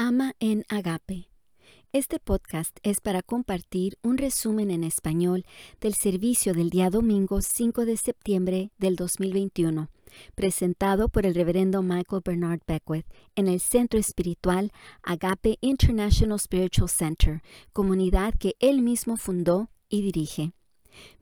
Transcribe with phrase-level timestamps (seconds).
[0.00, 1.28] Ama en Agape.
[1.92, 5.44] Este podcast es para compartir un resumen en español
[5.80, 9.90] del servicio del día domingo 5 de septiembre del 2021,
[10.36, 14.70] presentado por el reverendo Michael Bernard Beckwith en el Centro Espiritual
[15.02, 17.42] Agape International Spiritual Center,
[17.72, 20.52] comunidad que él mismo fundó y dirige.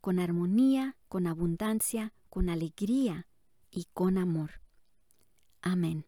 [0.00, 3.26] con armonía, con abundancia, con alegría
[3.70, 4.60] y con amor.
[5.62, 6.06] Amén.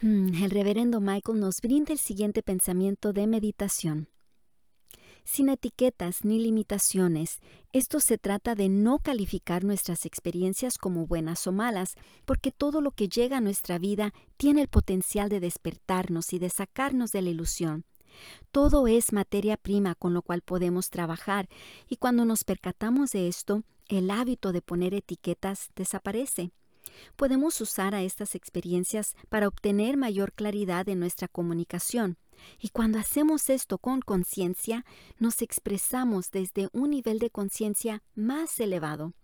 [0.00, 4.08] Hmm, el reverendo Michael nos brinda el siguiente pensamiento de meditación.
[5.24, 7.40] Sin etiquetas ni limitaciones,
[7.72, 11.94] esto se trata de no calificar nuestras experiencias como buenas o malas,
[12.24, 16.48] porque todo lo que llega a nuestra vida tiene el potencial de despertarnos y de
[16.48, 17.84] sacarnos de la ilusión.
[18.52, 21.48] Todo es materia prima con lo cual podemos trabajar,
[21.88, 26.50] y cuando nos percatamos de esto, el hábito de poner etiquetas desaparece.
[27.16, 32.16] Podemos usar a estas experiencias para obtener mayor claridad en nuestra comunicación.
[32.60, 34.84] Y cuando hacemos esto con conciencia,
[35.18, 39.14] nos expresamos desde un nivel de conciencia más elevado.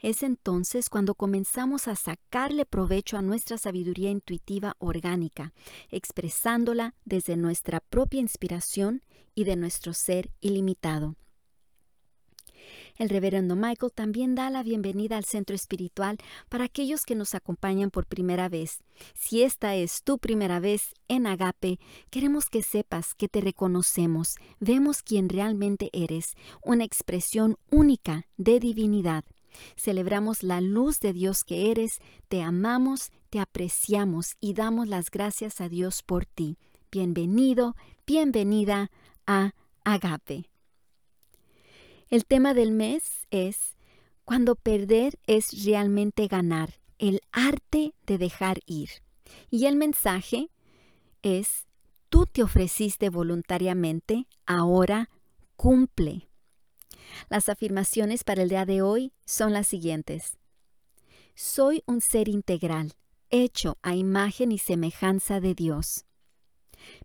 [0.00, 5.52] Es entonces cuando comenzamos a sacarle provecho a nuestra sabiduría intuitiva orgánica,
[5.90, 9.02] expresándola desde nuestra propia inspiración
[9.34, 11.16] y de nuestro ser ilimitado.
[12.96, 16.18] El reverendo Michael también da la bienvenida al centro espiritual
[16.48, 18.82] para aquellos que nos acompañan por primera vez.
[19.14, 21.78] Si esta es tu primera vez en Agape,
[22.10, 29.24] queremos que sepas que te reconocemos, vemos quién realmente eres, una expresión única de divinidad.
[29.76, 35.60] Celebramos la luz de Dios que eres, te amamos, te apreciamos y damos las gracias
[35.60, 36.58] a Dios por ti.
[36.90, 38.90] Bienvenido, bienvenida
[39.26, 39.52] a
[39.84, 40.50] Agape.
[42.08, 43.76] El tema del mes es
[44.24, 48.90] cuando perder es realmente ganar, el arte de dejar ir.
[49.50, 50.50] Y el mensaje
[51.22, 51.66] es,
[52.08, 55.10] tú te ofreciste voluntariamente, ahora
[55.56, 56.25] cumple.
[57.28, 60.38] Las afirmaciones para el día de hoy son las siguientes.
[61.34, 62.94] Soy un ser integral,
[63.30, 66.04] hecho a imagen y semejanza de Dios.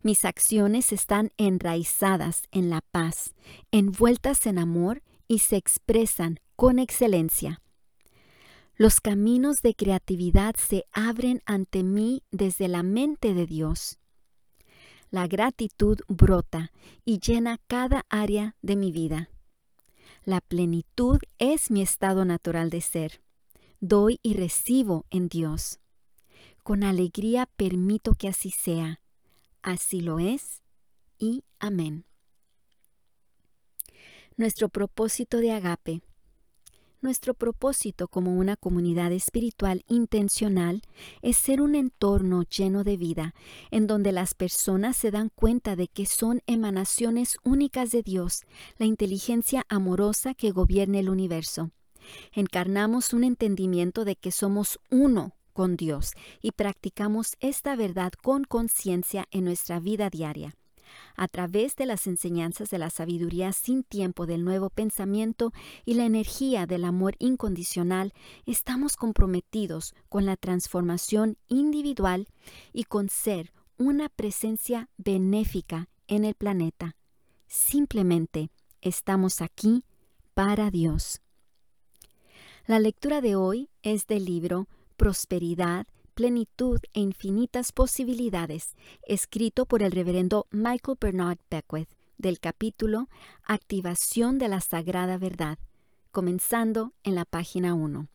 [0.03, 3.33] Mis acciones están enraizadas en la paz,
[3.71, 7.61] envueltas en amor y se expresan con excelencia.
[8.75, 13.99] Los caminos de creatividad se abren ante mí desde la mente de Dios.
[15.09, 16.71] La gratitud brota
[17.05, 19.29] y llena cada área de mi vida.
[20.23, 23.21] La plenitud es mi estado natural de ser.
[23.79, 25.79] Doy y recibo en Dios.
[26.63, 29.01] Con alegría permito que así sea
[29.61, 30.63] Así lo es
[31.19, 32.05] y amén.
[34.37, 36.01] Nuestro propósito de agape.
[37.01, 40.83] Nuestro propósito como una comunidad espiritual intencional
[41.23, 43.33] es ser un entorno lleno de vida,
[43.71, 48.43] en donde las personas se dan cuenta de que son emanaciones únicas de Dios,
[48.77, 51.71] la inteligencia amorosa que gobierna el universo.
[52.33, 59.25] Encarnamos un entendimiento de que somos uno con Dios y practicamos esta verdad con conciencia
[59.31, 60.55] en nuestra vida diaria.
[61.15, 65.51] A través de las enseñanzas de la sabiduría sin tiempo del nuevo pensamiento
[65.85, 68.13] y la energía del amor incondicional,
[68.45, 72.27] estamos comprometidos con la transformación individual
[72.73, 76.95] y con ser una presencia benéfica en el planeta.
[77.47, 79.83] Simplemente estamos aquí
[80.33, 81.21] para Dios.
[82.67, 84.67] La lectura de hoy es del libro
[84.97, 88.75] Prosperidad, Plenitud e Infinitas Posibilidades,
[89.07, 93.09] escrito por el reverendo Michael Bernard Beckwith, del capítulo
[93.43, 95.57] Activación de la Sagrada Verdad,
[96.11, 98.07] comenzando en la página 1.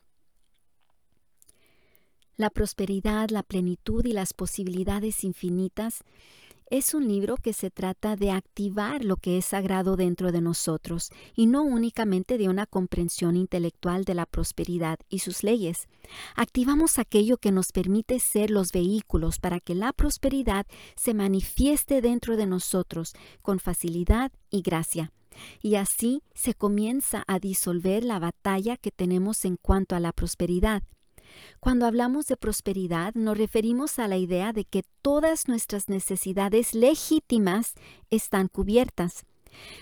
[2.36, 6.04] La prosperidad, la plenitud y las posibilidades infinitas
[6.70, 11.10] es un libro que se trata de activar lo que es sagrado dentro de nosotros
[11.34, 15.88] y no únicamente de una comprensión intelectual de la prosperidad y sus leyes.
[16.34, 20.66] Activamos aquello que nos permite ser los vehículos para que la prosperidad
[20.96, 25.12] se manifieste dentro de nosotros con facilidad y gracia.
[25.62, 30.82] Y así se comienza a disolver la batalla que tenemos en cuanto a la prosperidad.
[31.60, 37.74] Cuando hablamos de prosperidad nos referimos a la idea de que todas nuestras necesidades legítimas
[38.10, 39.24] están cubiertas.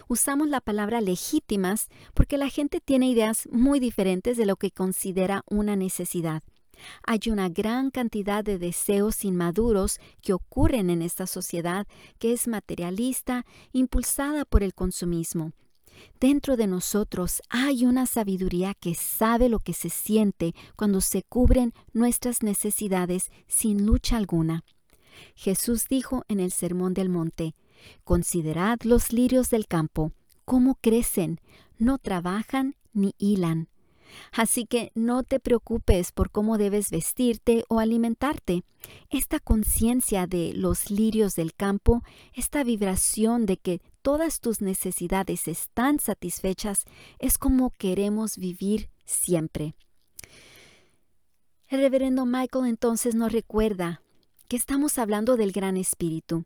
[0.09, 5.43] Usamos la palabra legítimas porque la gente tiene ideas muy diferentes de lo que considera
[5.49, 6.43] una necesidad.
[7.07, 11.87] Hay una gran cantidad de deseos inmaduros que ocurren en esta sociedad
[12.19, 15.53] que es materialista, impulsada por el consumismo.
[16.21, 21.73] Dentro de nosotros hay una sabiduría que sabe lo que se siente cuando se cubren
[21.93, 24.65] nuestras necesidades sin lucha alguna.
[25.35, 27.55] Jesús dijo en el Sermón del Monte,
[28.05, 30.13] Considerad los lirios del campo,
[30.45, 31.41] cómo crecen,
[31.79, 33.69] no trabajan ni hilan.
[34.33, 38.63] Así que no te preocupes por cómo debes vestirte o alimentarte.
[39.11, 42.03] Esta conciencia de los lirios del campo,
[42.33, 46.85] esta vibración de que todas tus necesidades están satisfechas,
[47.19, 49.75] es como queremos vivir siempre.
[51.69, 54.03] El reverendo Michael entonces nos recuerda
[54.47, 56.45] que estamos hablando del Gran Espíritu,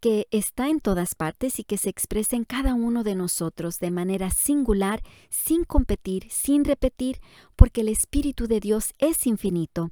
[0.00, 3.90] que está en todas partes y que se expresa en cada uno de nosotros de
[3.90, 7.20] manera singular, sin competir, sin repetir,
[7.54, 9.90] porque el Espíritu de Dios es infinito.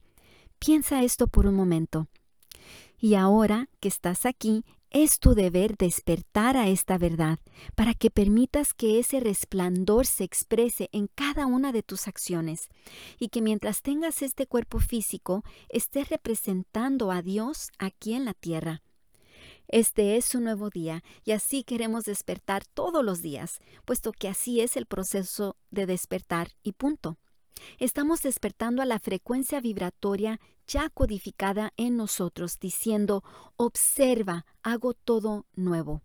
[0.59, 2.09] Piensa esto por un momento.
[2.99, 7.39] Y ahora que estás aquí, es tu deber despertar a esta verdad
[7.75, 12.69] para que permitas que ese resplandor se exprese en cada una de tus acciones
[13.19, 18.83] y que mientras tengas este cuerpo físico estés representando a Dios aquí en la tierra.
[19.69, 24.61] Este es un nuevo día y así queremos despertar todos los días, puesto que así
[24.61, 27.19] es el proceso de despertar y punto.
[27.79, 30.41] Estamos despertando a la frecuencia vibratoria
[30.73, 33.23] ya codificada en nosotros, diciendo,
[33.57, 36.01] observa, hago todo nuevo.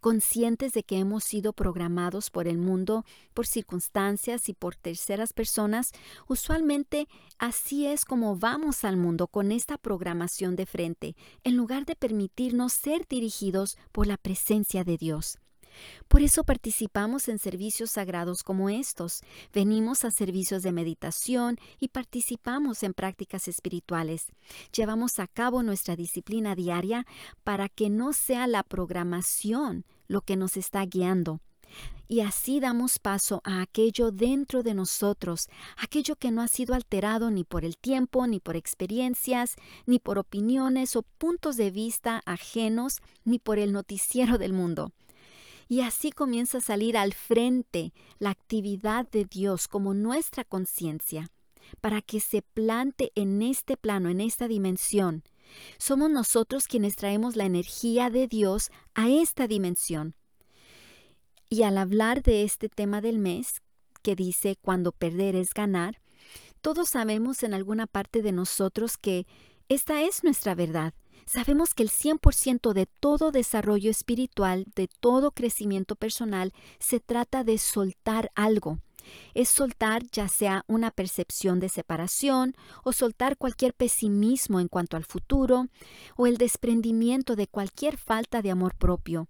[0.00, 5.92] Conscientes de que hemos sido programados por el mundo, por circunstancias y por terceras personas,
[6.28, 11.96] usualmente así es como vamos al mundo con esta programación de frente, en lugar de
[11.96, 15.38] permitirnos ser dirigidos por la presencia de Dios.
[16.08, 19.20] Por eso participamos en servicios sagrados como estos.
[19.52, 24.26] Venimos a servicios de meditación y participamos en prácticas espirituales.
[24.74, 27.06] Llevamos a cabo nuestra disciplina diaria
[27.42, 31.40] para que no sea la programación lo que nos está guiando.
[32.06, 37.30] Y así damos paso a aquello dentro de nosotros, aquello que no ha sido alterado
[37.30, 39.56] ni por el tiempo, ni por experiencias,
[39.86, 44.92] ni por opiniones o puntos de vista ajenos, ni por el noticiero del mundo.
[45.68, 51.30] Y así comienza a salir al frente la actividad de Dios como nuestra conciencia,
[51.80, 55.22] para que se plante en este plano, en esta dimensión.
[55.78, 60.14] Somos nosotros quienes traemos la energía de Dios a esta dimensión.
[61.48, 63.62] Y al hablar de este tema del mes,
[64.02, 66.00] que dice cuando perder es ganar,
[66.60, 69.26] todos sabemos en alguna parte de nosotros que
[69.68, 70.94] esta es nuestra verdad
[71.26, 77.58] Sabemos que el 100% de todo desarrollo espiritual, de todo crecimiento personal, se trata de
[77.58, 78.78] soltar algo.
[79.34, 82.54] Es soltar ya sea una percepción de separación
[82.84, 85.66] o soltar cualquier pesimismo en cuanto al futuro
[86.16, 89.28] o el desprendimiento de cualquier falta de amor propio.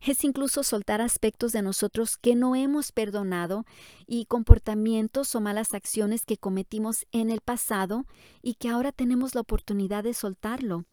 [0.00, 3.64] Es incluso soltar aspectos de nosotros que no hemos perdonado
[4.06, 8.04] y comportamientos o malas acciones que cometimos en el pasado
[8.42, 10.84] y que ahora tenemos la oportunidad de soltarlo.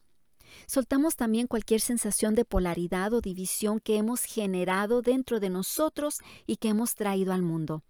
[0.66, 6.56] Soltamos también cualquier sensación de polaridad o división que hemos generado dentro de nosotros y
[6.56, 7.82] que hemos traído al mundo.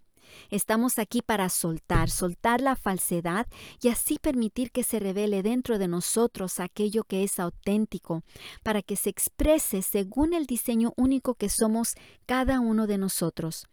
[0.51, 3.47] Estamos aquí para soltar, soltar la falsedad
[3.81, 8.23] y así permitir que se revele dentro de nosotros aquello que es auténtico,
[8.63, 11.95] para que se exprese según el diseño único que somos
[12.27, 13.67] cada uno de nosotros.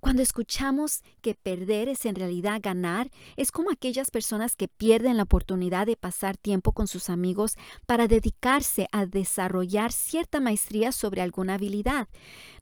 [0.00, 5.24] Cuando escuchamos que perder es en realidad ganar, es como aquellas personas que pierden la
[5.24, 11.54] oportunidad de pasar tiempo con sus amigos para dedicarse a desarrollar cierta maestría sobre alguna
[11.54, 12.08] habilidad.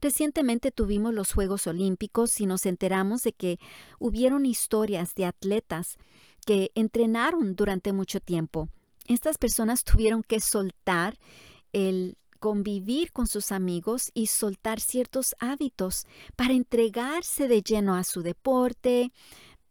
[0.00, 3.59] Recientemente tuvimos los Juegos Olímpicos y nos enteramos de que
[3.99, 5.99] hubieron historias de atletas
[6.47, 8.69] que entrenaron durante mucho tiempo.
[9.07, 11.19] Estas personas tuvieron que soltar
[11.73, 18.23] el convivir con sus amigos y soltar ciertos hábitos para entregarse de lleno a su
[18.23, 19.12] deporte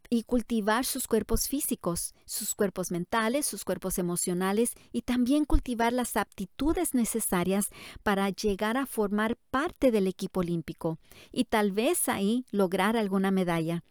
[0.08, 6.16] y cultivar sus cuerpos físicos, sus cuerpos mentales, sus cuerpos emocionales y también cultivar las
[6.16, 7.68] aptitudes necesarias
[8.02, 10.98] para llegar a formar parte del equipo olímpico
[11.30, 13.84] y tal vez ahí lograr alguna medalla.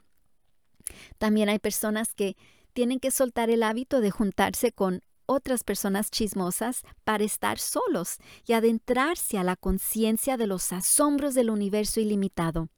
[1.17, 2.35] También hay personas que
[2.73, 8.17] tienen que soltar el hábito de juntarse con otras personas chismosas para estar solos
[8.47, 12.69] y adentrarse a la conciencia de los asombros del universo ilimitado.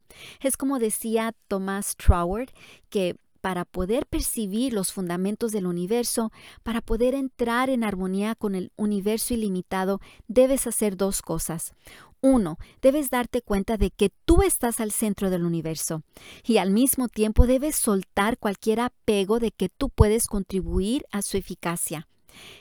[0.41, 2.49] Es como decía Thomas Troward,
[2.89, 6.31] que para poder percibir los fundamentos del universo,
[6.61, 11.73] para poder entrar en armonía con el universo ilimitado, debes hacer dos cosas.
[12.19, 16.03] Uno, debes darte cuenta de que tú estás al centro del universo
[16.43, 21.37] y al mismo tiempo debes soltar cualquier apego de que tú puedes contribuir a su
[21.37, 22.09] eficacia.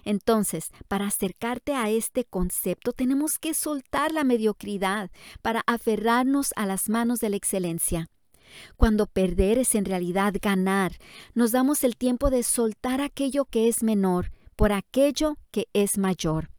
[0.04, 5.10] Entonces, para acercarte a este concepto tenemos que soltar la mediocridad
[5.42, 8.08] para aferrarnos a las manos de la excelencia.
[8.76, 10.92] Cuando perder es en realidad ganar,
[11.34, 16.50] nos damos el tiempo de soltar aquello que es menor por aquello que es mayor.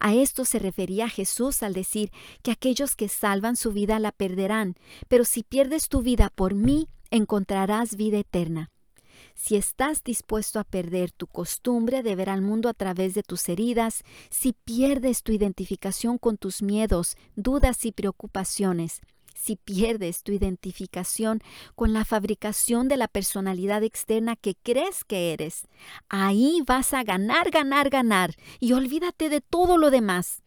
[0.00, 2.10] A esto se refería Jesús al decir
[2.42, 4.74] que aquellos que salvan su vida la perderán,
[5.08, 8.71] pero si pierdes tu vida por mí, encontrarás vida eterna.
[9.44, 13.48] Si estás dispuesto a perder tu costumbre de ver al mundo a través de tus
[13.48, 19.00] heridas, si pierdes tu identificación con tus miedos, dudas y preocupaciones,
[19.34, 21.40] si pierdes tu identificación
[21.74, 25.66] con la fabricación de la personalidad externa que crees que eres,
[26.08, 30.41] ahí vas a ganar, ganar, ganar y olvídate de todo lo demás.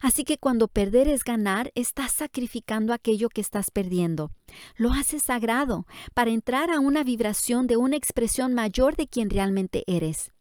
[0.00, 4.30] Así que cuando perder es ganar, estás sacrificando aquello que estás perdiendo.
[4.76, 9.84] Lo haces sagrado para entrar a una vibración de una expresión mayor de quien realmente
[9.86, 10.32] eres.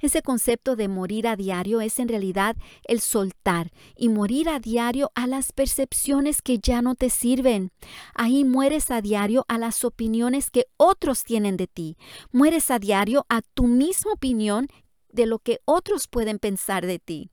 [0.00, 5.10] Ese concepto de morir a diario es en realidad el soltar y morir a diario
[5.14, 7.70] a las percepciones que ya no te sirven.
[8.14, 11.96] Ahí mueres a diario a las opiniones que otros tienen de ti.
[12.32, 14.68] Mueres a diario a tu misma opinión
[15.10, 17.30] de lo que otros pueden pensar de ti.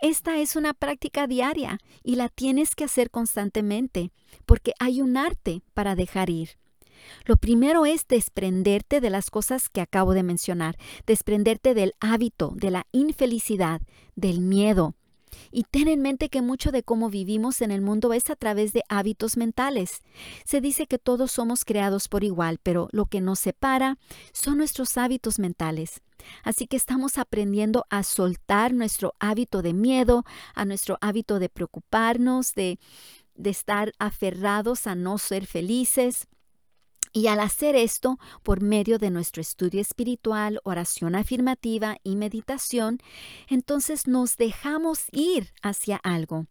[0.00, 4.12] Esta es una práctica diaria y la tienes que hacer constantemente,
[4.44, 6.50] porque hay un arte para dejar ir.
[7.24, 12.70] Lo primero es desprenderte de las cosas que acabo de mencionar, desprenderte del hábito, de
[12.70, 13.80] la infelicidad,
[14.14, 14.94] del miedo,
[15.50, 18.72] y ten en mente que mucho de cómo vivimos en el mundo es a través
[18.72, 20.02] de hábitos mentales.
[20.44, 23.98] Se dice que todos somos creados por igual, pero lo que nos separa
[24.32, 26.02] son nuestros hábitos mentales.
[26.42, 32.54] Así que estamos aprendiendo a soltar nuestro hábito de miedo, a nuestro hábito de preocuparnos,
[32.54, 32.78] de,
[33.34, 36.28] de estar aferrados a no ser felices.
[37.16, 42.98] Y al hacer esto, por medio de nuestro estudio espiritual, oración afirmativa y meditación,
[43.48, 46.44] entonces nos dejamos ir hacia algo.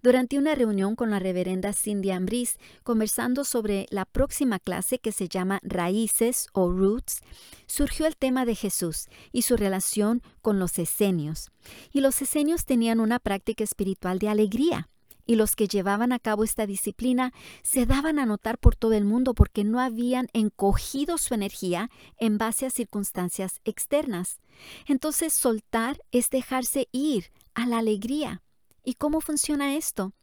[0.00, 5.28] Durante una reunión con la reverenda Cindy Ambris, conversando sobre la próxima clase que se
[5.28, 7.18] llama Raíces o Roots,
[7.66, 11.50] surgió el tema de Jesús y su relación con los esenios.
[11.92, 14.88] Y los esenios tenían una práctica espiritual de alegría
[15.28, 19.04] y los que llevaban a cabo esta disciplina se daban a notar por todo el
[19.04, 24.40] mundo porque no habían encogido su energía en base a circunstancias externas.
[24.86, 28.42] Entonces soltar es dejarse ir a la alegría.
[28.82, 30.14] ¿Y cómo funciona esto?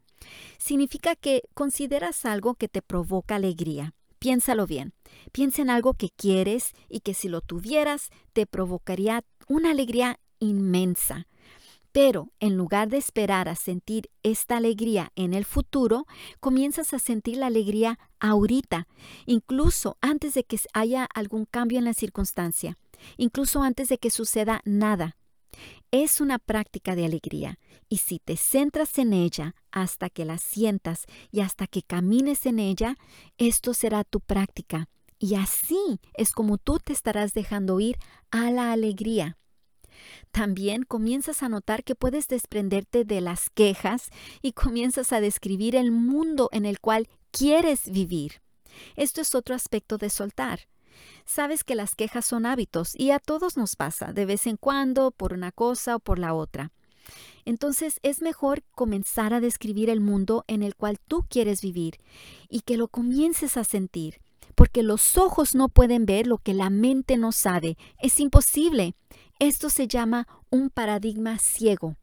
[0.58, 3.94] Significa que consideras algo que te provoca alegría.
[4.18, 4.94] Piénsalo bien.
[5.32, 11.28] Piensa en algo que quieres y que si lo tuvieras te provocaría una alegría inmensa.
[11.96, 16.06] Pero en lugar de esperar a sentir esta alegría en el futuro,
[16.42, 18.90] comienzas a sentir la alegría ahorita,
[19.26, 22.78] incluso antes de que haya algún cambio en la circunstancia,
[23.16, 25.16] incluso antes de que suceda nada.
[25.90, 31.06] Es una práctica de alegría y si te centras en ella hasta que la sientas
[31.32, 32.98] y hasta que camines en ella,
[33.38, 34.90] esto será tu práctica.
[35.18, 37.98] Y así es como tú te estarás dejando ir
[38.32, 39.38] a la alegría.
[40.32, 44.10] También comienzas a notar que puedes desprenderte de las quejas
[44.42, 48.42] y comienzas a describir el mundo en el cual quieres vivir.
[48.96, 50.68] Esto es otro aspecto de soltar.
[51.26, 55.12] Sabes que las quejas son hábitos y a todos nos pasa de vez en cuando
[55.12, 56.72] por una cosa o por la otra.
[57.46, 61.98] Entonces es mejor comenzar a describir el mundo en el cual tú quieres vivir
[62.50, 64.20] y que lo comiences a sentir,
[64.56, 67.78] porque los ojos no pueden ver lo que la mente no sabe.
[68.00, 68.96] Es imposible.
[69.40, 71.96] Esto se llama un paradigma ciego.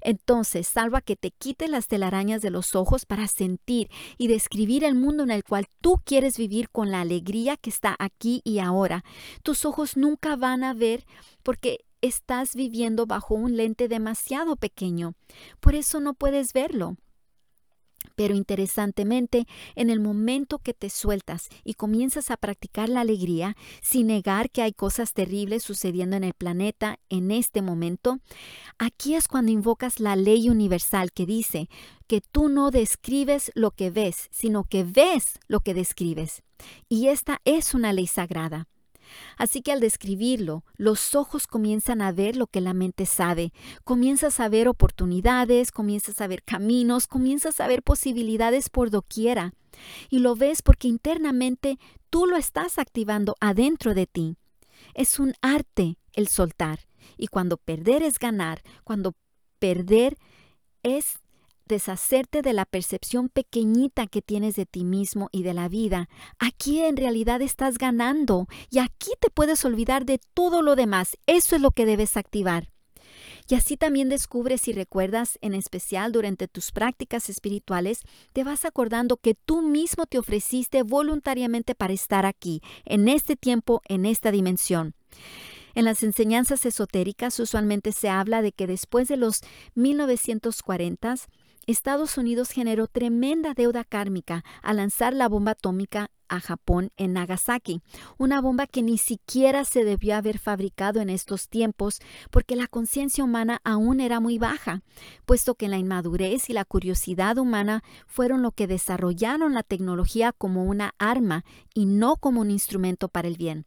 [0.00, 4.94] Entonces, salva que te quites las telarañas de los ojos para sentir y describir el
[4.94, 9.04] mundo en el cual tú quieres vivir con la alegría que está aquí y ahora.
[9.42, 11.04] Tus ojos nunca van a ver
[11.42, 15.14] porque estás viviendo bajo un lente demasiado pequeño.
[15.60, 16.96] Por eso no puedes verlo.
[18.18, 19.46] Pero interesantemente,
[19.76, 24.62] en el momento que te sueltas y comienzas a practicar la alegría, sin negar que
[24.62, 28.18] hay cosas terribles sucediendo en el planeta en este momento,
[28.76, 31.68] aquí es cuando invocas la ley universal que dice
[32.08, 36.42] que tú no describes lo que ves, sino que ves lo que describes.
[36.88, 38.66] Y esta es una ley sagrada.
[39.36, 43.52] Así que al describirlo, los ojos comienzan a ver lo que la mente sabe.
[43.84, 49.52] Comienzas a ver oportunidades, comienzas a ver caminos, comienzas a ver posibilidades por doquiera.
[50.10, 51.78] Y lo ves porque internamente
[52.10, 54.36] tú lo estás activando adentro de ti.
[54.94, 56.80] Es un arte el soltar.
[57.16, 59.14] Y cuando perder es ganar, cuando
[59.58, 60.16] perder
[60.82, 61.18] es
[61.68, 66.08] deshacerte de la percepción pequeñita que tienes de ti mismo y de la vida.
[66.38, 71.16] Aquí en realidad estás ganando y aquí te puedes olvidar de todo lo demás.
[71.26, 72.70] Eso es lo que debes activar.
[73.48, 79.16] Y así también descubres y recuerdas, en especial durante tus prácticas espirituales, te vas acordando
[79.16, 84.94] que tú mismo te ofreciste voluntariamente para estar aquí, en este tiempo, en esta dimensión.
[85.74, 89.40] En las enseñanzas esotéricas usualmente se habla de que después de los
[89.74, 91.14] 1940
[91.68, 97.82] Estados Unidos generó tremenda deuda kármica al lanzar la bomba atómica a Japón en Nagasaki,
[98.16, 101.98] una bomba que ni siquiera se debió haber fabricado en estos tiempos
[102.30, 104.80] porque la conciencia humana aún era muy baja,
[105.26, 110.64] puesto que la inmadurez y la curiosidad humana fueron lo que desarrollaron la tecnología como
[110.64, 111.44] una arma
[111.74, 113.66] y no como un instrumento para el bien.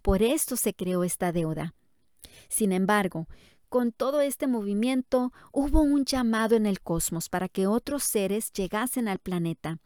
[0.00, 1.74] Por esto se creó esta deuda.
[2.48, 3.26] Sin embargo,
[3.74, 9.08] con todo este movimiento hubo un llamado en el cosmos para que otros seres llegasen
[9.08, 9.80] al planeta.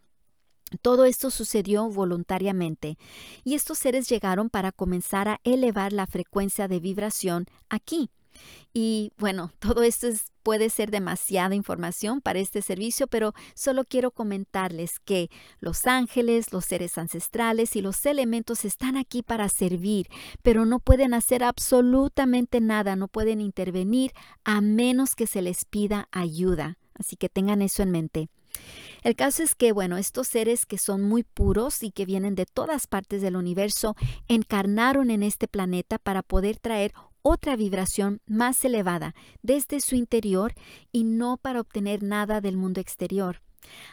[0.82, 2.98] Todo esto sucedió voluntariamente
[3.44, 8.10] y estos seres llegaron para comenzar a elevar la frecuencia de vibración aquí,
[8.74, 10.06] y bueno, todo esto
[10.48, 15.28] puede ser demasiada información para este servicio, pero solo quiero comentarles que
[15.60, 20.06] los ángeles, los seres ancestrales y los elementos están aquí para servir,
[20.40, 26.08] pero no pueden hacer absolutamente nada, no pueden intervenir a menos que se les pida
[26.12, 26.78] ayuda.
[26.94, 28.30] Así que tengan eso en mente.
[29.02, 32.46] El caso es que, bueno, estos seres que son muy puros y que vienen de
[32.46, 33.96] todas partes del universo,
[34.28, 40.54] encarnaron en este planeta para poder traer otra vibración más elevada desde su interior
[40.92, 43.40] y no para obtener nada del mundo exterior.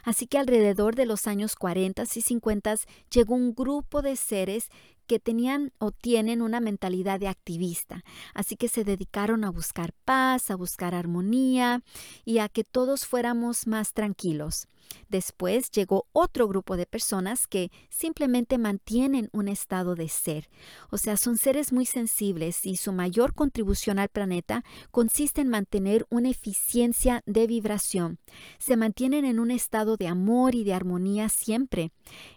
[0.03, 2.75] Así que alrededor de los años 40 y 50
[3.11, 4.69] llegó un grupo de seres
[5.07, 10.49] que tenían o tienen una mentalidad de activista, así que se dedicaron a buscar paz,
[10.49, 11.81] a buscar armonía
[12.23, 14.67] y a que todos fuéramos más tranquilos.
[15.09, 20.49] Después llegó otro grupo de personas que simplemente mantienen un estado de ser.
[20.89, 26.05] O sea, son seres muy sensibles y su mayor contribución al planeta consiste en mantener
[26.09, 28.19] una eficiencia de vibración.
[28.57, 31.91] Se mantienen en un estado de amor y de armonía siempre.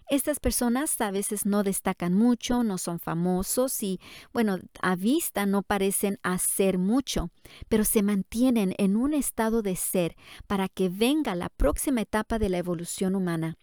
[0.09, 3.99] Estas personas a veces no destacan mucho, no son famosos y,
[4.33, 7.29] bueno, a vista no parecen hacer mucho,
[7.67, 10.15] pero se mantienen en un estado de ser
[10.47, 13.57] para que venga la próxima etapa de la evolución humana.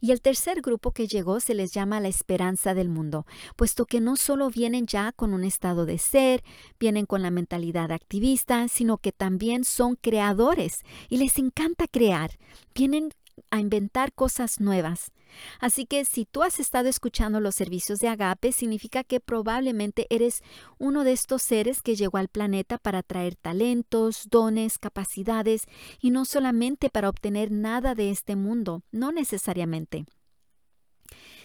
[0.00, 3.26] Y el tercer grupo que llegó se les llama la esperanza del mundo,
[3.56, 6.42] puesto que no solo vienen ya con un estado de ser,
[6.78, 12.38] vienen con la mentalidad activista, sino que también son creadores y les encanta crear,
[12.74, 13.10] vienen
[13.50, 15.12] a inventar cosas nuevas.
[15.60, 20.42] Así que si tú has estado escuchando los servicios de Agape, significa que probablemente eres
[20.78, 25.64] uno de estos seres que llegó al planeta para traer talentos, dones, capacidades,
[26.00, 30.06] y no solamente para obtener nada de este mundo, no necesariamente.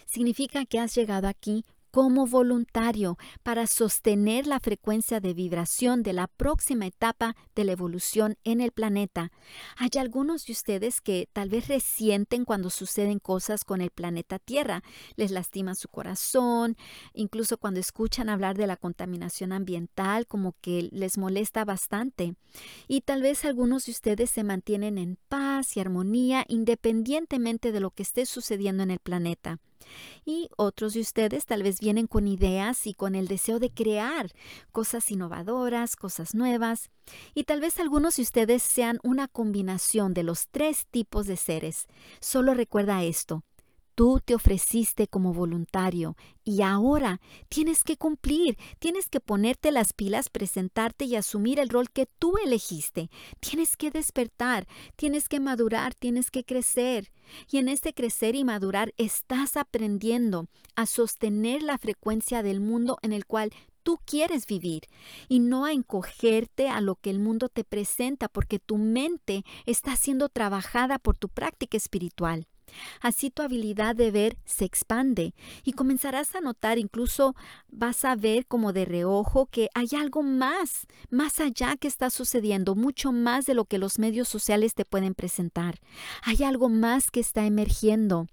[0.06, 1.64] Significa que has llegado aquí
[1.96, 8.36] como voluntario para sostener la frecuencia de vibración de la próxima etapa de la evolución
[8.44, 9.32] en el planeta.
[9.78, 14.82] Hay algunos de ustedes que tal vez resienten cuando suceden cosas con el planeta Tierra,
[15.14, 16.76] les lastima su corazón,
[17.14, 22.34] incluso cuando escuchan hablar de la contaminación ambiental, como que les molesta bastante.
[22.88, 27.90] Y tal vez algunos de ustedes se mantienen en paz y armonía independientemente de lo
[27.90, 29.60] que esté sucediendo en el planeta.
[30.24, 34.32] Y otros de ustedes tal vez vienen con ideas y con el deseo de crear
[34.72, 36.90] cosas innovadoras, cosas nuevas.
[37.34, 41.86] Y tal vez algunos de ustedes sean una combinación de los tres tipos de seres.
[42.20, 43.42] Solo recuerda esto.
[43.96, 50.28] Tú te ofreciste como voluntario y ahora tienes que cumplir, tienes que ponerte las pilas,
[50.28, 53.08] presentarte y asumir el rol que tú elegiste.
[53.40, 57.10] Tienes que despertar, tienes que madurar, tienes que crecer.
[57.50, 63.14] Y en este crecer y madurar estás aprendiendo a sostener la frecuencia del mundo en
[63.14, 63.50] el cual
[63.82, 64.82] tú quieres vivir
[65.26, 69.96] y no a encogerte a lo que el mundo te presenta porque tu mente está
[69.96, 72.46] siendo trabajada por tu práctica espiritual.
[73.00, 77.34] Así tu habilidad de ver se expande y comenzarás a notar, incluso
[77.68, 82.74] vas a ver como de reojo que hay algo más, más allá que está sucediendo,
[82.74, 85.80] mucho más de lo que los medios sociales te pueden presentar.
[86.22, 88.26] Hay algo más que está emergiendo.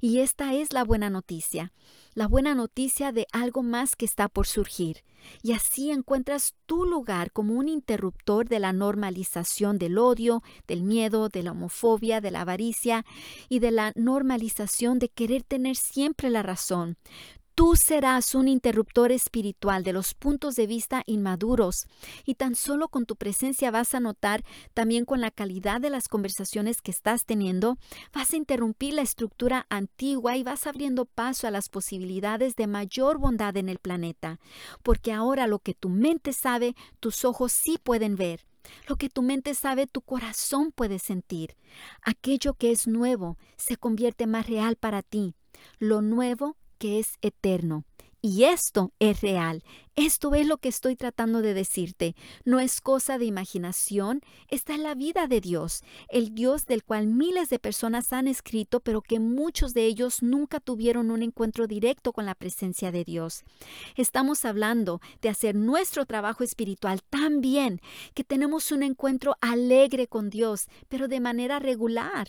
[0.00, 1.72] Y esta es la buena noticia,
[2.18, 5.04] la buena noticia de algo más que está por surgir.
[5.40, 11.28] Y así encuentras tu lugar como un interruptor de la normalización del odio, del miedo,
[11.28, 13.04] de la homofobia, de la avaricia
[13.48, 16.96] y de la normalización de querer tener siempre la razón.
[17.58, 21.88] Tú serás un interruptor espiritual de los puntos de vista inmaduros
[22.24, 24.44] y tan solo con tu presencia vas a notar,
[24.74, 27.76] también con la calidad de las conversaciones que estás teniendo,
[28.14, 33.18] vas a interrumpir la estructura antigua y vas abriendo paso a las posibilidades de mayor
[33.18, 34.38] bondad en el planeta,
[34.84, 38.46] porque ahora lo que tu mente sabe, tus ojos sí pueden ver.
[38.86, 41.56] Lo que tu mente sabe, tu corazón puede sentir.
[42.02, 45.34] Aquello que es nuevo se convierte más real para ti.
[45.80, 47.84] Lo nuevo que es eterno.
[48.20, 49.62] Y esto es real.
[49.94, 52.16] Esto es lo que estoy tratando de decirte.
[52.44, 54.22] No es cosa de imaginación.
[54.48, 58.80] Está en la vida de Dios, el Dios del cual miles de personas han escrito,
[58.80, 63.44] pero que muchos de ellos nunca tuvieron un encuentro directo con la presencia de Dios.
[63.94, 67.80] Estamos hablando de hacer nuestro trabajo espiritual tan bien
[68.14, 72.26] que tenemos un encuentro alegre con Dios, pero de manera regular.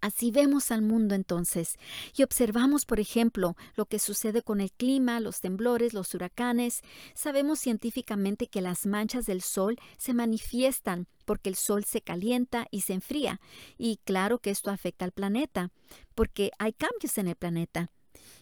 [0.00, 1.76] Así vemos al mundo entonces
[2.16, 6.80] y observamos, por ejemplo, lo que sucede con el clima, los temblores, los huracanes.
[7.14, 12.80] Sabemos científicamente que las manchas del sol se manifiestan porque el sol se calienta y
[12.80, 13.40] se enfría.
[13.76, 15.70] Y claro que esto afecta al planeta,
[16.14, 17.90] porque hay cambios en el planeta.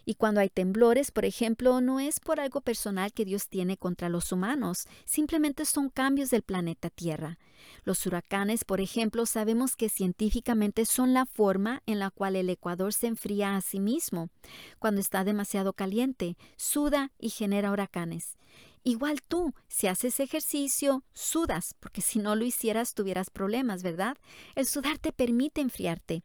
[0.05, 4.09] Y cuando hay temblores, por ejemplo, no es por algo personal que Dios tiene contra
[4.09, 7.39] los humanos, simplemente son cambios del planeta Tierra.
[7.85, 12.93] Los huracanes, por ejemplo, sabemos que científicamente son la forma en la cual el Ecuador
[12.93, 14.31] se enfría a sí mismo.
[14.79, 18.37] Cuando está demasiado caliente, suda y genera huracanes.
[18.85, 24.17] Igual tú, si haces ejercicio, sudas, porque si no lo hicieras tuvieras problemas, ¿verdad?
[24.55, 26.23] El sudar te permite enfriarte.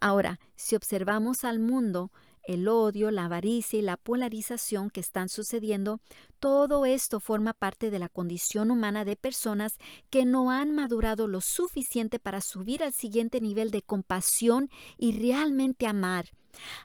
[0.00, 2.10] Ahora, si observamos al mundo,
[2.44, 6.00] el odio, la avaricia y la polarización que están sucediendo,
[6.38, 9.78] todo esto forma parte de la condición humana de personas
[10.10, 15.86] que no han madurado lo suficiente para subir al siguiente nivel de compasión y realmente
[15.86, 16.26] amar.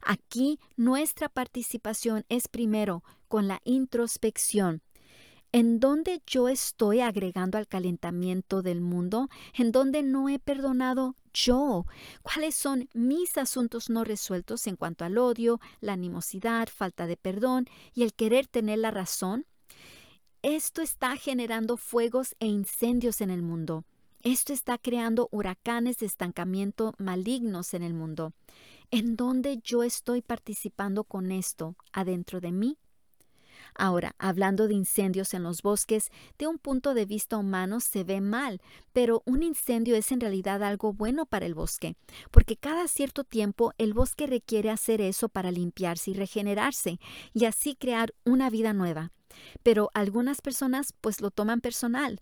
[0.02, 4.82] Aquí nuestra participación es primero con la introspección,
[5.58, 11.88] en donde yo estoy agregando al calentamiento del mundo, en donde no he perdonado yo,
[12.22, 17.66] cuáles son mis asuntos no resueltos en cuanto al odio, la animosidad, falta de perdón
[17.96, 19.48] y el querer tener la razón.
[20.44, 23.84] Esto está generando fuegos e incendios en el mundo.
[24.22, 28.34] Esto está creando huracanes de estancamiento malignos en el mundo.
[28.92, 31.76] ¿En dónde yo estoy participando con esto?
[31.94, 32.78] ¿Adentro de mí?
[33.76, 38.22] Ahora, hablando de incendios en los bosques, de un punto de vista humano se ve
[38.22, 38.62] mal,
[38.94, 41.96] pero un incendio es en realidad algo bueno para el bosque,
[42.32, 47.00] porque cada cierto tiempo el bosque requiere hacer eso para limpiarse y regenerarse,
[47.34, 49.12] y así crear una vida nueva.
[49.64, 52.20] Pero algunas personas pues lo toman personal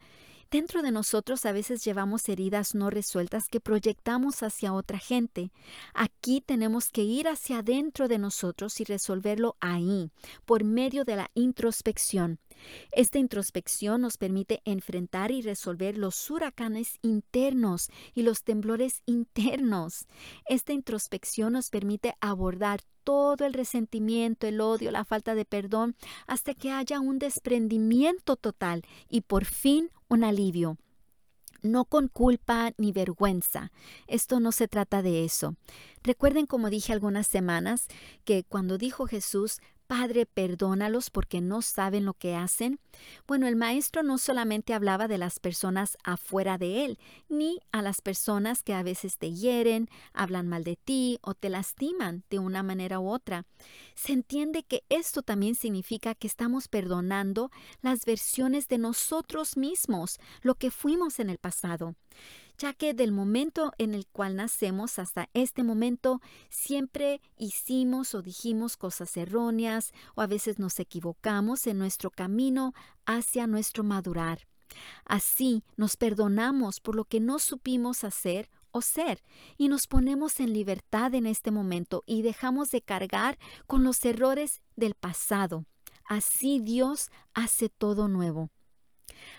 [0.52, 5.52] Dentro de nosotros a veces llevamos heridas no resueltas que proyectamos hacia otra gente.
[5.94, 10.12] Aquí tenemos que ir hacia adentro de nosotros y resolverlo ahí,
[10.46, 12.40] por medio de la introspección.
[12.92, 20.08] Esta introspección nos permite enfrentar y resolver los huracanes internos y los temblores internos.
[20.48, 25.96] Esta introspección nos permite abordar todo el resentimiento, el odio, la falta de perdón,
[26.28, 30.78] hasta que haya un desprendimiento total y por fin un alivio
[31.66, 33.72] no con culpa ni vergüenza.
[34.08, 35.56] Esto no se trata de eso.
[36.04, 37.88] Recuerden, como dije algunas semanas,
[38.24, 42.80] que cuando dijo Jesús, Padre, perdónalos porque no saben lo que hacen.
[43.28, 48.02] Bueno, el maestro no solamente hablaba de las personas afuera de él, ni a las
[48.02, 52.64] personas que a veces te hieren, hablan mal de ti o te lastiman de una
[52.64, 53.46] manera u otra.
[53.94, 60.56] Se entiende que esto también significa que estamos perdonando las versiones de nosotros mismos, lo
[60.56, 61.96] que fuimos en el pasado
[62.58, 68.78] ya que del momento en el cual nacemos hasta este momento siempre hicimos o dijimos
[68.78, 72.74] cosas erróneas o a veces nos equivocamos en nuestro camino
[73.06, 74.48] hacia nuestro madurar.
[75.06, 79.22] Así nos perdonamos por lo que no supimos hacer o ser
[79.58, 83.38] y nos ponemos en libertad en este momento y dejamos de cargar
[83.68, 85.66] con los errores del pasado.
[86.08, 88.50] Así Dios hace todo nuevo.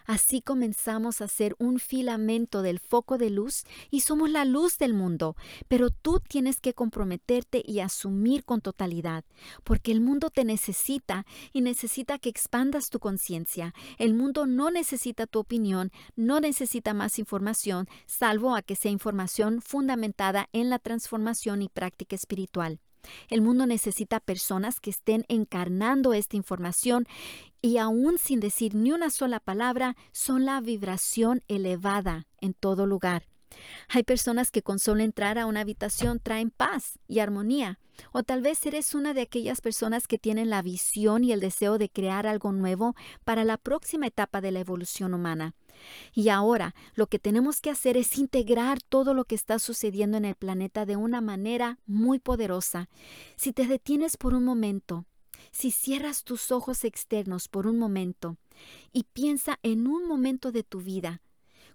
[0.04, 4.94] Así comenzamos a ser un filamento del foco de luz y somos la luz del
[4.94, 5.36] mundo,
[5.68, 9.24] pero tú tienes que comprometerte y asumir con totalidad,
[9.64, 13.74] porque el mundo te necesita y necesita que expandas tu conciencia.
[13.98, 19.60] El mundo no necesita tu opinión, no necesita más información, salvo a que sea información
[19.60, 22.80] fundamentada en la transformación y práctica espiritual.
[23.28, 27.06] El mundo necesita personas que estén encarnando esta información
[27.62, 33.26] y aún sin decir ni una sola palabra, son la vibración elevada en todo lugar.
[33.88, 37.78] Hay personas que con solo entrar a una habitación traen paz y armonía.
[38.12, 41.78] O tal vez eres una de aquellas personas que tienen la visión y el deseo
[41.78, 45.54] de crear algo nuevo para la próxima etapa de la evolución humana.
[46.14, 50.24] Y ahora lo que tenemos que hacer es integrar todo lo que está sucediendo en
[50.24, 52.88] el planeta de una manera muy poderosa.
[53.36, 55.04] Si te detienes por un momento,
[55.50, 58.36] si cierras tus ojos externos por un momento
[58.92, 61.22] y piensa en un momento de tu vida,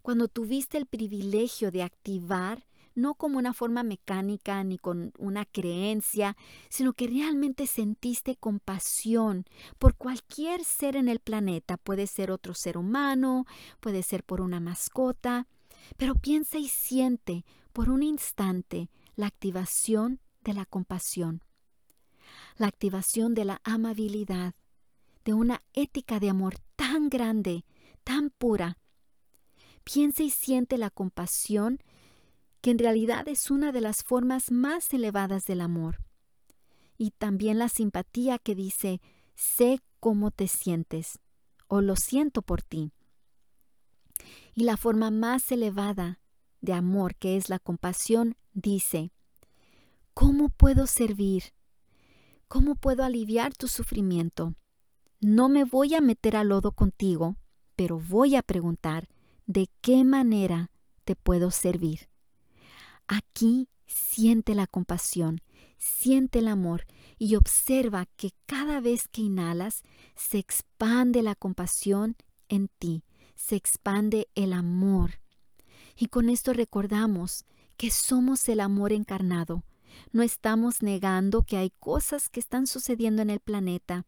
[0.02, 6.36] cuando tuviste el privilegio de activar, no como una forma mecánica ni con una creencia,
[6.70, 9.46] sino que realmente sentiste compasión
[9.80, 11.78] por cualquier ser en el planeta.
[11.78, 13.46] Puede ser otro ser humano,
[13.80, 15.48] puede ser por una mascota,
[15.98, 21.44] pero piensa y siente por un instante la activación de la compasión,
[22.58, 24.56] la activación de la amabilidad,
[25.24, 27.66] de una ética de amor tan grande,
[28.04, 28.78] tan pura,
[29.84, 31.80] piensa y siente la compasión,
[32.62, 36.04] que en realidad es una de las formas más elevadas del amor.
[36.98, 39.02] Y también la simpatía que dice,
[39.36, 41.20] sé cómo te sientes
[41.68, 42.92] o lo siento por ti.
[44.54, 46.20] Y la forma más elevada
[46.62, 49.12] de amor, que es la compasión, dice,
[50.14, 51.54] ¿cómo puedo servir?
[52.48, 54.54] ¿Cómo puedo aliviar tu sufrimiento?
[55.22, 57.38] No me voy a meter al lodo contigo,
[57.76, 59.08] pero voy a preguntar,
[59.48, 60.70] de qué manera
[61.04, 62.11] te puedo servir.
[63.08, 65.42] Aquí siente la compasión,
[65.78, 66.86] siente el amor
[67.18, 69.84] y observa que cada vez que inhalas
[70.16, 72.16] se expande la compasión
[72.50, 73.04] en ti,
[73.36, 75.20] se expande el amor.
[75.98, 77.46] Y con esto recordamos
[77.78, 79.64] que somos el amor encarnado.
[80.12, 84.06] No estamos negando que hay cosas que están sucediendo en el planeta.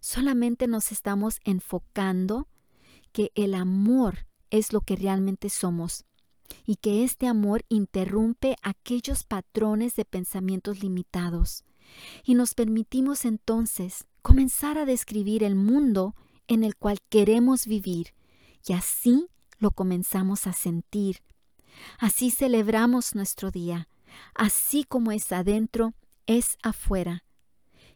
[0.00, 2.48] Solamente nos estamos enfocando
[3.12, 6.04] que el amor es lo que realmente somos
[6.66, 11.64] y que este amor interrumpe aquellos patrones de pensamientos limitados
[12.24, 16.14] y nos permitimos entonces comenzar a describir el mundo
[16.48, 18.14] en el cual queremos vivir
[18.66, 21.22] y así lo comenzamos a sentir.
[21.98, 23.88] Así celebramos nuestro día,
[24.34, 25.94] así como es adentro,
[26.26, 27.24] es afuera.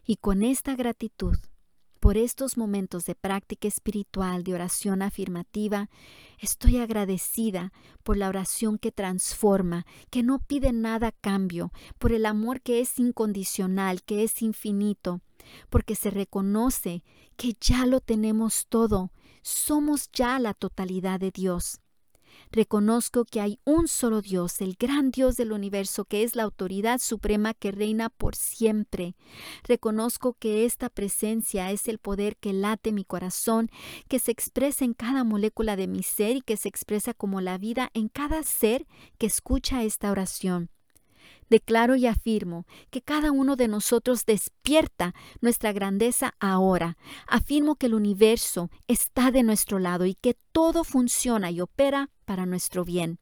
[0.05, 1.37] Y con esta gratitud
[2.05, 5.89] por estos momentos de práctica espiritual, de oración afirmativa,
[6.37, 12.61] estoy agradecida por la oración que transforma, que no pide nada cambio, por el amor
[12.61, 15.21] que es incondicional, que es infinito,
[15.71, 17.03] porque se reconoce
[17.37, 21.79] que ya lo tenemos todo, somos ya la totalidad de Dios.
[22.51, 26.99] Reconozco que hay un solo Dios, el gran Dios del universo, que es la autoridad
[26.99, 29.15] suprema que reina por siempre.
[29.63, 33.69] Reconozco que esta presencia es el poder que late mi corazón,
[34.07, 37.57] que se expresa en cada molécula de mi ser y que se expresa como la
[37.57, 38.85] vida en cada ser
[39.17, 40.69] que escucha esta oración.
[41.49, 46.97] Declaro y afirmo que cada uno de nosotros despierta nuestra grandeza ahora.
[47.27, 52.45] Afirmo que el universo está de nuestro lado y que todo funciona y opera para
[52.45, 53.19] nuestro bien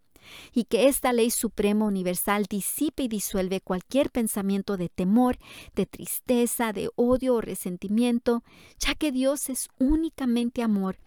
[0.54, 5.38] y que esta ley suprema universal disipe y disuelve cualquier pensamiento de temor,
[5.76, 8.44] de tristeza, de odio o resentimiento,
[8.80, 10.98] ya que Dios es únicamente amor